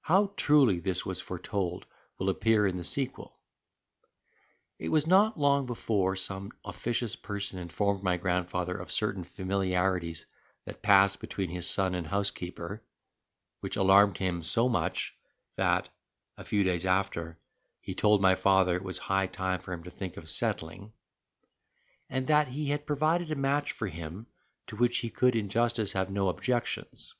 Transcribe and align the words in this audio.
How 0.00 0.32
truly 0.38 0.80
this 0.80 1.04
was 1.04 1.20
foretold 1.20 1.84
will 2.16 2.30
appear 2.30 2.66
in 2.66 2.78
the 2.78 2.82
sequel. 2.82 3.38
It 4.78 4.88
was 4.88 5.06
not 5.06 5.38
long 5.38 5.66
before 5.66 6.16
some 6.16 6.52
officious 6.64 7.16
person 7.16 7.58
informed 7.58 8.02
my 8.02 8.16
grandfather 8.16 8.78
of 8.78 8.90
certain 8.90 9.24
familiarities 9.24 10.24
that 10.64 10.80
passed 10.80 11.20
between 11.20 11.50
his 11.50 11.68
son 11.68 11.94
and 11.94 12.06
housekeeper 12.06 12.82
which 13.60 13.76
alarmed 13.76 14.16
him 14.16 14.42
so 14.42 14.70
much 14.70 15.14
that, 15.56 15.90
a 16.38 16.46
few 16.46 16.64
days 16.64 16.86
after, 16.86 17.38
he 17.82 17.94
told 17.94 18.22
my 18.22 18.36
father 18.36 18.74
it 18.74 18.82
was 18.82 18.96
high 18.96 19.26
time 19.26 19.60
for 19.60 19.74
him 19.74 19.82
to 19.84 19.90
think 19.90 20.16
of 20.16 20.30
settling; 20.30 20.94
and 22.08 22.26
that 22.28 22.48
he 22.48 22.68
had 22.70 22.86
provided 22.86 23.30
a 23.30 23.34
match 23.36 23.72
for 23.72 23.88
him, 23.88 24.28
to 24.66 24.76
which 24.76 25.00
he 25.00 25.10
could 25.10 25.36
in 25.36 25.50
justice 25.50 25.92
have 25.92 26.08
no 26.10 26.30
objections. 26.30 27.14